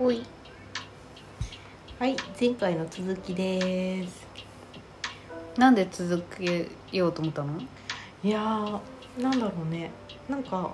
[0.00, 0.22] ほい。
[1.98, 4.26] はい前回の続きです。
[5.58, 7.60] なんで続けようと思ったの？
[8.24, 9.90] いやーなんだろうね。
[10.26, 10.72] なんか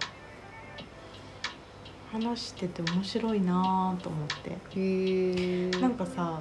[2.13, 4.51] 話してて面白いなーと思って。
[4.51, 6.41] へえなんかさ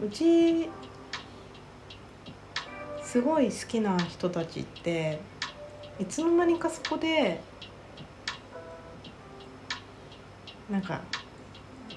[0.00, 0.70] うち
[3.02, 5.18] すごい好きな人たちって
[5.98, 7.40] いつの間にかそこで
[10.68, 11.08] なんか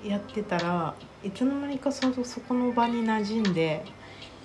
[0.02, 3.94] やってたらいつの間にかそそこの場に馴染んで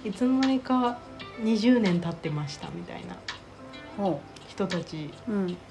[0.03, 1.07] いつの間にか
[1.39, 3.25] 20年経ってましたみたいな
[3.97, 5.23] ほ人たち。
[5.27, 5.63] ううん。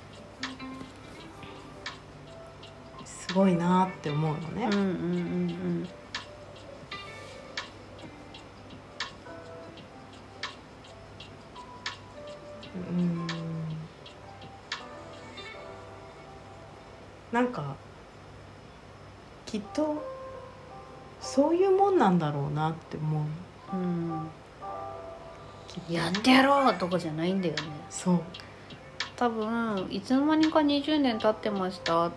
[3.06, 4.66] すごいなって思うのね。
[4.66, 5.96] うんうん
[12.74, 12.80] うん。
[12.80, 13.90] うん。
[17.32, 17.85] なんか
[21.86, 23.76] もんなんだろうなって思う。
[23.76, 24.30] うん。
[25.90, 27.62] やってやろうとかじゃないんだよね。
[27.90, 28.20] そう。
[29.16, 32.12] 多分いつの間にか20年経ってましたっ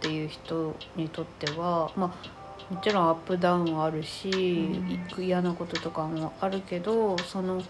[0.00, 2.14] ていう人にとってはま
[2.70, 5.24] あもちろんアップダウンはあるし、うん。
[5.24, 7.62] 嫌なこととかもあるけどその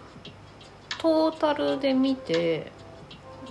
[0.98, 2.72] トータルで見て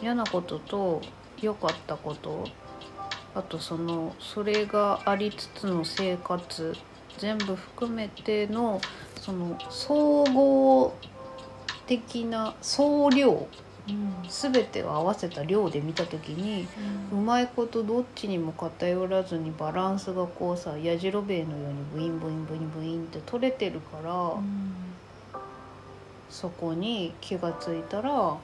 [0.02, 1.02] 嫌なことと
[1.42, 2.46] 良かったこと
[3.34, 6.76] あとそのそれがありつつの生活
[7.20, 8.82] 全部含めての
[9.20, 10.94] その総合
[11.86, 13.48] 的な総量
[13.88, 14.14] うん。
[14.30, 16.68] 全てを合わせた量で見た時に
[17.12, 24.74] うまいことどっちにも偏らずにバランスがこうさやじろべえのようにブインブインブインブインって取れてるから、うん。
[26.30, 28.38] そこに気がついたら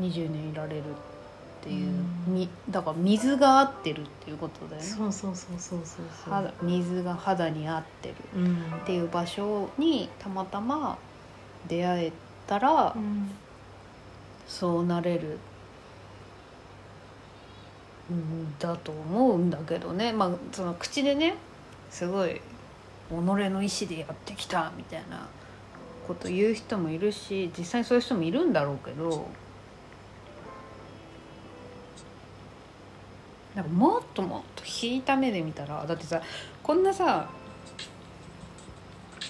[0.00, 0.80] 20年いられる。
[0.80, 1.09] って
[1.68, 4.86] いう、うんみだから水が合ってるっていうことだよね。
[4.86, 6.32] そうそうそうそうそうそう。
[6.32, 8.14] 肌水が肌に合ってる。
[8.36, 8.56] うん。
[8.82, 10.98] っていう場所にたまたま
[11.68, 12.12] 出会え
[12.46, 13.30] たら、うん。
[14.46, 15.38] そうなれる
[18.12, 20.12] んだと思うんだけどね。
[20.12, 21.34] まあその口でね
[21.90, 22.40] すごい
[23.10, 25.28] 己の意思でやってきたみたいな
[26.06, 29.26] こと言う人もいるし実際そういう人もいるんだろうけど
[33.60, 36.22] なんかもっともっと引いた目で見たらだってさ
[36.62, 37.28] こんなさ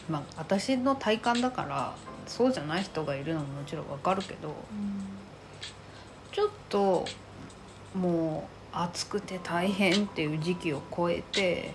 [0.08, 1.94] まあ私の体感だから
[2.26, 4.54] そうじゃない人がいるのももちろんわかるけど
[6.32, 7.04] ちょっと
[7.94, 11.74] もう暑くて大変っていう時期を超えて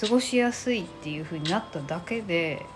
[0.00, 2.66] 過ごしやすいっていう風になっただけで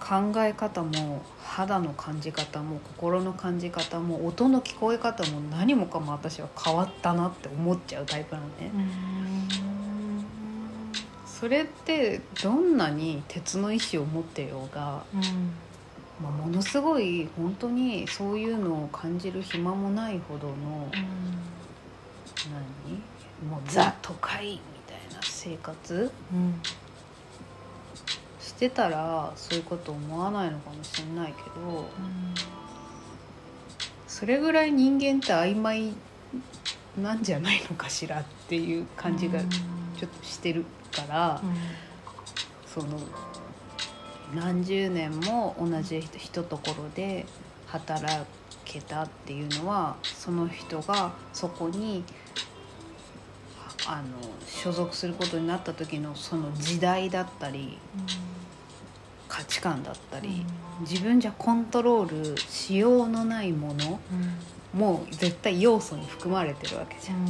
[0.00, 8.70] 考え方も肌の感じ方も心の感じ方も音の聞こえ方も何もかも私は変わったなって思っちゃうタイプなのね。
[8.74, 8.88] うん
[11.26, 15.20] それってどんなに鉄の意志を持ってようが、うん。
[16.20, 20.54] まあ、ものすごい本当にそういうのを感じる暇もないほどの
[23.40, 23.48] 何？
[23.48, 26.10] もうザ都会みたいな生活？
[26.32, 26.60] うん
[28.58, 31.88] してたらそういうこと思わないのかもしれないけど
[34.08, 35.92] それぐらい人間って曖昧
[37.00, 39.38] なんじゃないのかしらっていう感じが
[39.96, 41.40] ちょっとしてるから、
[42.66, 42.98] その
[44.34, 47.26] 何十年も同じひとところで
[47.66, 48.26] 働
[48.64, 52.02] けたっていうのはその人がそこに
[53.86, 57.78] あの所属することになった時のその時代だったり
[59.28, 60.44] 価値観だったり、
[60.80, 64.00] 自分じゃコントロールしようのないもの
[64.72, 67.26] も絶対要素に含まれてるわけじゃん。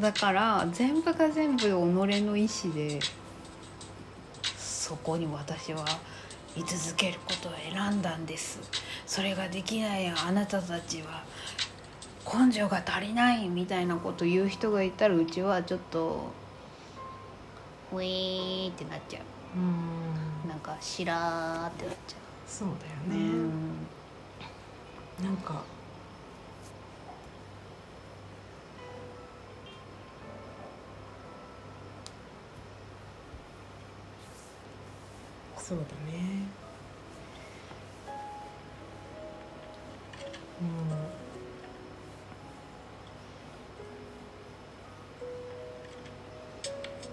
[0.00, 2.98] だから全部が全部己の意思で
[4.56, 5.84] そこに私は
[6.56, 8.58] 居続けることを選んだんです。
[9.06, 11.24] それができないあなたたちは
[12.24, 16.32] 根性が足りないみたいなこと言う人がいたらうちはちょっと
[17.92, 19.58] ウィーってなっちゃう。
[19.58, 20.44] ん。
[20.44, 22.16] うなんかしらーってなっちゃ
[22.46, 22.74] そうだ
[23.06, 23.30] う、よね、
[25.20, 25.24] うん。
[25.24, 25.62] なんか
[35.56, 36.48] そうだね。
[40.60, 40.64] う
[40.96, 40.99] ん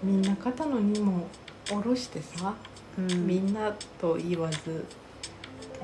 [0.02, 1.26] みんな肩の荷も
[1.66, 2.54] 下ろしてさ、
[2.96, 3.26] うん。
[3.26, 4.84] みんなと言わず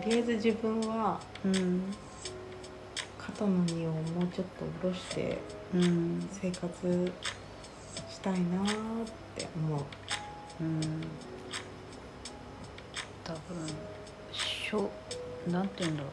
[0.02, 1.82] とりあえず自分はうん。
[3.18, 5.38] 肩の荷をもうちょっと下ろして
[5.74, 6.28] うん。
[6.30, 7.12] 生活
[8.08, 8.68] したいなーっ
[9.36, 9.80] て思う。
[10.60, 10.80] うん。
[13.24, 13.40] 多分
[14.32, 14.90] しょ
[15.50, 16.12] なんて言うんだろう。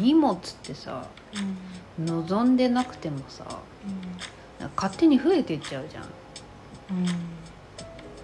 [0.00, 1.06] 荷物ってさ
[1.98, 3.44] 望んでなくてもさ
[4.60, 4.70] なん。
[4.70, 6.04] か勝手に増えてっちゃうじゃん。
[6.04, 7.06] うん。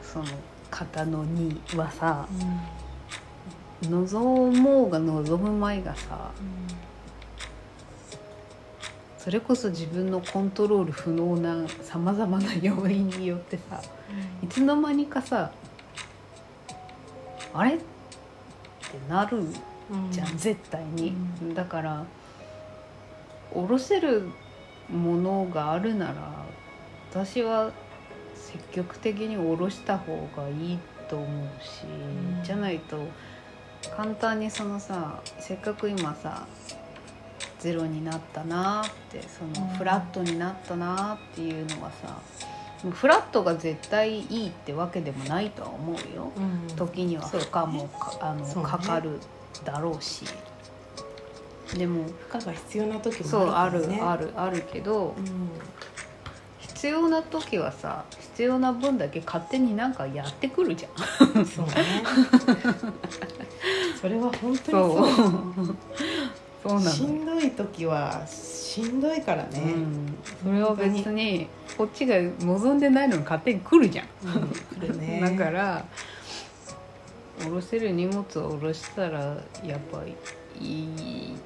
[0.02, 0.26] その
[0.70, 2.26] 肩の荷はさ
[3.82, 3.90] うん。
[3.90, 6.30] 望もうが望むまいがさ
[9.18, 13.80] それこそ自分のコントロール不能なさまざまな要因によってさ
[14.42, 15.50] いつの間にかさ
[17.54, 17.74] あれ？
[17.74, 17.84] って
[19.08, 21.54] なるうんじゃん、絶対に、うん。
[21.54, 22.04] だから
[23.54, 24.28] 下ろせる
[24.90, 26.44] ものがあるなら
[27.10, 27.72] 私は
[28.34, 30.78] 積極的に下ろした方がいい
[31.08, 32.44] と思うし、うん。
[32.44, 32.98] じゃないと
[33.94, 36.46] 簡単にそのさせっかく今さ
[37.58, 39.76] ゼロになったなってそのうん。
[39.76, 42.18] フラットになったなっていうのはさ
[42.82, 46.32] もうフラットが絶対いいってわけでもないとは思うよ。
[46.36, 46.76] うん。
[46.76, 49.20] 時には負荷もか,、あのかかる
[49.64, 50.24] だろうし
[51.76, 54.00] でも負荷が必要な時もそうあるあるからね。
[54.02, 55.24] あるあるけどうん。
[56.58, 61.46] 必要な時はさ必要な分だけ勝手になんかやってくるじゃん。
[61.46, 61.72] そうね。
[64.00, 65.06] それは本当にそそう。
[65.62, 65.76] う
[66.62, 66.90] そうなの。
[66.90, 71.46] しんどい時はしんどいからね、うん、それは別に
[71.76, 74.06] こっちが望んでないのに勝手に来るじゃん。
[74.82, 75.20] うんね。
[75.22, 75.84] だから
[77.38, 80.14] 下ろせる荷物を下ろしたらやっぱい
[80.64, 81.36] い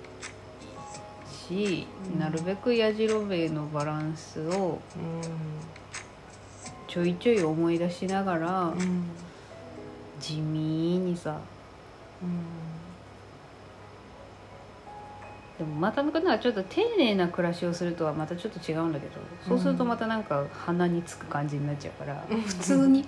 [1.49, 4.99] し、うんなるべくやじろべえのバランスをう
[6.89, 9.05] ちょいちょい思い出しながら、んうん
[10.21, 11.39] 地味にさ。
[12.23, 12.67] うん
[15.59, 19.13] でもまたなんかちょっと丁寧な暮らしをするとはまたちょっと違うんだけど
[19.49, 22.41] そうするとまたなんか鼻につく感じになっちゃうから、うん。
[22.43, 23.05] 普通に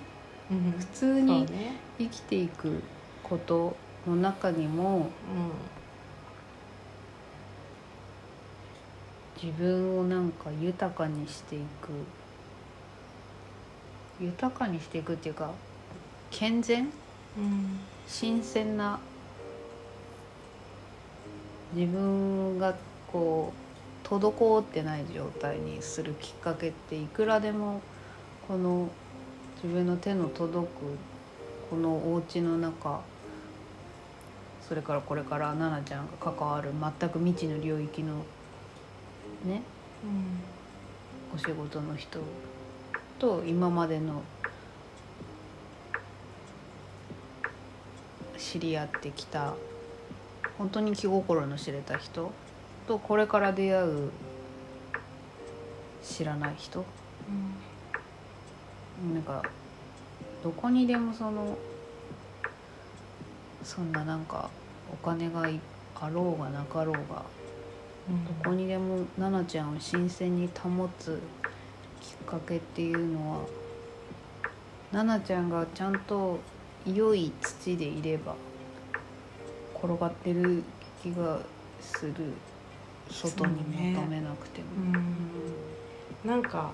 [0.49, 0.71] うん。
[0.71, 1.75] 普通にね。
[1.99, 2.81] 生きていく
[3.21, 3.75] こと
[4.07, 5.09] の中にも
[9.41, 11.91] 自分をなんか豊かにしていく。
[14.21, 15.51] 豊かにしていくっていうか
[16.29, 16.89] 健全？
[17.37, 18.99] うん新鮮な
[21.73, 22.75] 自分が
[23.11, 23.53] こ
[24.03, 27.81] う滞ってない状態にするきっかけっていくらでも
[28.47, 28.89] この
[29.63, 30.71] 自分の手の届く
[31.69, 33.01] このお家の中
[34.67, 38.25] それからこれから奈々ちゃんが関わる全く未知の領域の
[39.45, 39.61] ね。
[40.03, 40.39] うん
[41.31, 42.19] お仕事の人
[43.19, 44.23] と今までの
[48.37, 49.53] 知り合ってきた
[50.57, 52.31] 本当に気心の知れた人
[52.87, 54.09] とこれから出会う
[56.03, 56.79] 知らない人。
[57.29, 59.43] うんなんか
[60.43, 61.57] どこにでもその
[63.63, 64.49] そんななんか
[64.91, 65.47] お金が
[65.95, 67.23] あろうがなかろうが
[68.07, 71.21] どこにでも奈々ちゃんを新鮮に保つ
[72.01, 73.45] きっかけっていうのは
[74.91, 76.39] 奈々ちゃんがちゃんと
[76.85, 78.35] 良い土でいれば
[79.75, 80.63] 転がってる
[81.03, 81.39] 気が
[81.79, 82.13] する
[83.11, 84.67] 外に求めなくても。
[84.75, 85.49] うん
[86.23, 86.73] なんか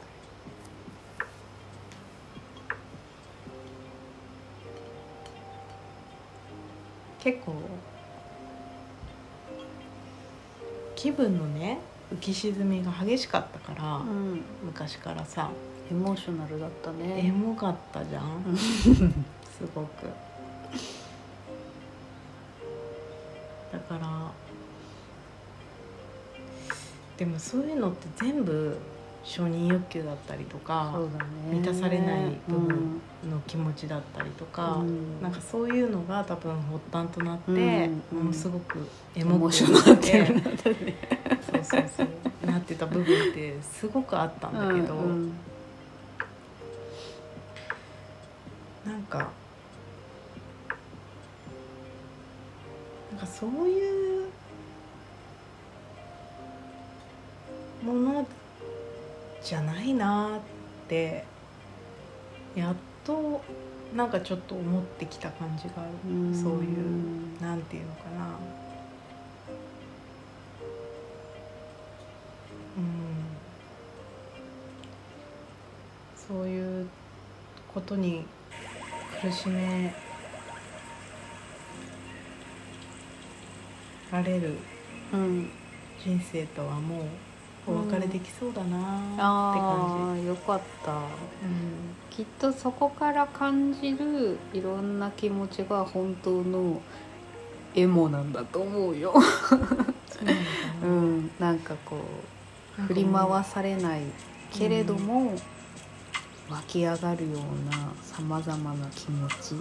[7.20, 7.54] 結構
[10.96, 11.80] 気分のね
[12.14, 14.42] 浮き沈みが激しかったから、うん。
[14.64, 15.50] 昔からさ。
[15.92, 17.32] エモーショナルだったエね。
[17.32, 18.58] モかったじゃん。
[18.58, 19.14] す
[19.74, 20.08] ごく。
[23.72, 24.32] だから
[27.18, 28.78] でもそういうのって全部
[29.26, 31.00] 承認欲求だったりとか
[31.50, 31.58] ね。
[31.58, 40.26] 満たされない部分の気持ちだったりとか、うんなんかそういうのが多分発端となって、うんうんものすごくエエモくなって。
[41.52, 42.08] そうそうそう
[42.46, 45.34] なってた部分ってすごくあったんだけど、うんうん
[48.86, 49.18] なんか
[53.12, 54.30] なんかそういう
[57.84, 58.28] もの
[59.46, 60.40] じゃないなっ
[60.88, 61.24] て
[62.56, 63.44] やっと
[63.96, 66.36] なんかちょっと思ってきた感じがある、うん。
[66.36, 68.26] そういうなんていうのかな。
[72.78, 72.96] うん。
[76.28, 76.90] そういう
[77.72, 78.26] ことに
[79.22, 79.94] 苦しめ
[84.12, 84.58] られる
[85.14, 85.52] うん。
[86.04, 87.06] 人生とはもう
[87.68, 90.92] お別れできそうだなーってあ感あよかった。
[92.12, 96.82] じ、きっとそこから感じるいろんな気持ちが本当の
[97.74, 99.14] エモなんだと思うよ。
[100.84, 101.46] ううなんだ。
[101.46, 101.98] なうん、かこ
[102.78, 104.02] う振り回されない
[104.52, 105.34] けれども、
[106.50, 109.56] 湧き上がるようなさまざまな気持ち。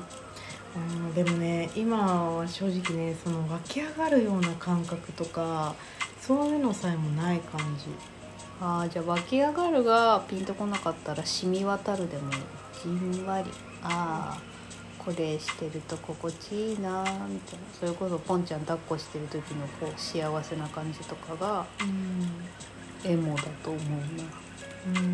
[0.77, 5.75] うんでもね今は正直ねその湧き上がるような感覚とか
[6.27, 7.87] そういうのさえもない感じ。
[8.59, 12.31] ああじゃあ湧き上がるがピンとこなかったら染み渡るでも
[12.83, 13.51] じんわり。
[13.83, 14.41] ああ
[14.99, 17.65] これしてると心地いいなーみたいな。
[17.79, 23.11] それこそポンちゃん抱っこしてる時のこう幸せな感じとかがうん。
[23.11, 23.97] エモだと思うな。
[24.87, 25.07] うん。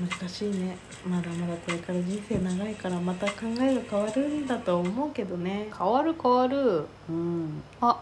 [0.00, 0.08] うん。
[0.08, 0.78] 難しいね。
[1.06, 5.68] まだまだこれから人生長いからまた考えが変わるんだと思うけどね。
[5.76, 6.86] 変わる変わる。
[7.10, 7.62] うん。
[7.82, 8.00] あ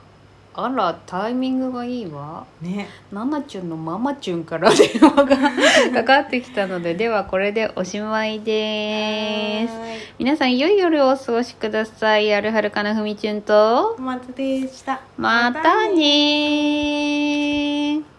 [0.54, 2.44] あらタイミングがいいわ。
[2.60, 2.86] ね。
[3.10, 5.36] ナナチュンのママチュンから電話が
[6.02, 9.74] かかってきたのでではこれでおしまいです。
[10.18, 12.34] 皆さん良い夜をお過ごしください。
[12.34, 13.94] あるはるかなふみちゅんと。
[13.98, 15.00] お待たせでした。
[15.16, 18.11] またねー